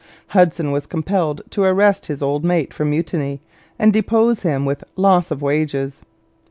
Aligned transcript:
Hudson 0.29 0.71
was 0.71 0.87
compelled 0.87 1.43
to 1.51 1.61
arrest 1.61 2.07
his 2.07 2.23
old 2.23 2.43
mate 2.43 2.73
for 2.73 2.83
mutiny 2.83 3.39
and 3.77 3.93
depose 3.93 4.41
him 4.41 4.65
with 4.65 4.83
loss 4.95 5.29
of 5.29 5.43
wages. 5.43 6.01